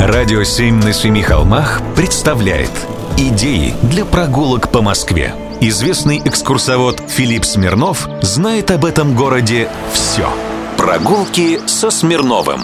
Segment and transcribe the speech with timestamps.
[0.00, 2.70] Радио «Семь на семи холмах» представляет
[3.18, 5.34] Идеи для прогулок по Москве.
[5.60, 10.26] Известный экскурсовод Филипп Смирнов знает об этом городе все.
[10.78, 12.62] Прогулки со Смирновым.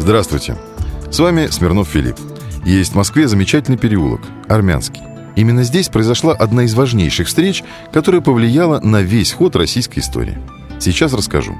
[0.00, 0.56] Здравствуйте.
[1.12, 2.16] С вами Смирнов Филипп.
[2.64, 5.02] Есть в Москве замечательный переулок, Армянский.
[5.36, 7.62] Именно здесь произошла одна из важнейших встреч,
[7.92, 10.36] которая повлияла на весь ход российской истории.
[10.80, 11.54] Сейчас расскажу.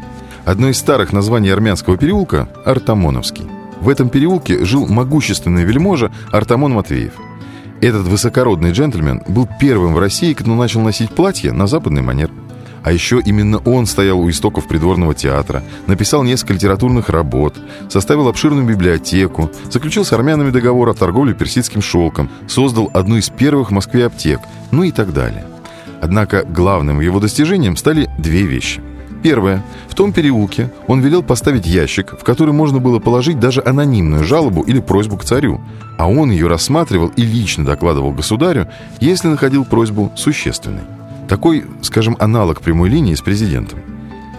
[0.44, 3.55] Одно из старых названий армянского переулка– Артамоновский.
[3.86, 7.12] В этом переулке жил могущественный вельможа Артамон Матвеев.
[7.80, 12.32] Этот высокородный джентльмен был первым в России, кто начал носить платье на западный манер.
[12.82, 17.54] А еще именно он стоял у истоков придворного театра, написал несколько литературных работ,
[17.88, 23.68] составил обширную библиотеку, заключил с армянами договор о торговле персидским шелком, создал одну из первых
[23.68, 24.41] в Москве аптек,
[24.72, 25.44] ну и так далее.
[26.02, 28.80] Однако главным его достижением стали две вещи–
[29.26, 29.64] Первое.
[29.88, 34.62] В том переулке он велел поставить ящик, в который можно было положить даже анонимную жалобу
[34.62, 35.60] или просьбу к царю,
[35.98, 38.68] а он ее рассматривал и лично докладывал государю,
[39.00, 40.83] если находил просьбу существенной.
[41.28, 43.80] Такой, скажем, аналог прямой линии с президентом.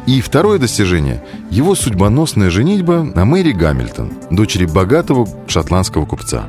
[0.05, 6.45] И второе достижение– его судьбоносная женитьба на Мэри Гамильтон, дочери богатого шотландского купца.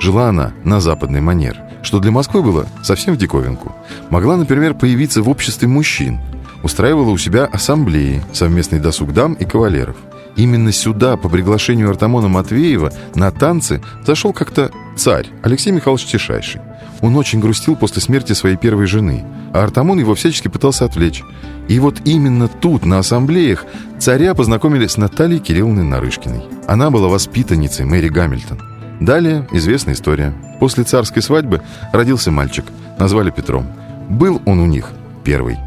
[0.00, 3.74] Жила она на западный манер, что для Москвы было совсем в диковинку.
[4.08, 6.20] Могла, например, появиться в обществе мужчин–
[6.66, 9.96] устраивала у себя ассамблеи, совместный досуг дам и кавалеров.
[10.34, 16.60] Именно сюда, по приглашению Артамона Матвеева, на танцы зашел как-то царь Алексей Михайлович Тишайший.
[17.00, 21.22] Он очень грустил после смерти своей первой жены, а Артамон его всячески пытался отвлечь.
[21.68, 23.64] И вот именно тут, на ассамблеях,
[24.00, 26.42] царя познакомили с Натальей Кирилловной Нарышкиной.
[26.66, 28.60] Она была воспитанницей Мэри Гамильтон.
[29.00, 30.34] Далее известная история.
[30.58, 32.64] После царской свадьбы родился мальчик,
[32.98, 33.66] назвали Петром.
[34.08, 34.90] Был он у них
[35.22, 35.58] первый.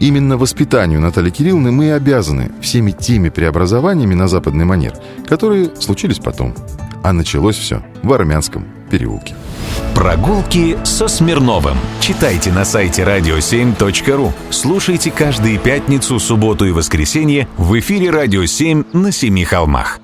[0.00, 4.94] Именно воспитанию Натальи Кирилловны мы и обязаны всеми теми преобразованиями на западный манер,
[5.26, 6.54] которые случились потом.
[7.02, 9.34] А началось все в армянском переулке.
[9.94, 11.76] Прогулки со Смирновым.
[12.00, 14.32] Читайте на сайте radio7.ru.
[14.50, 20.00] Слушайте каждые пятницу, субботу и воскресенье в эфире «Радио 7» на Семи холмах.